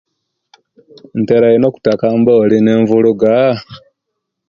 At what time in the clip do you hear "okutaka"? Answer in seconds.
1.69-2.05